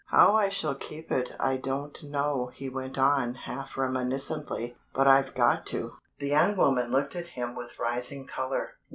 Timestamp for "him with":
7.37-7.77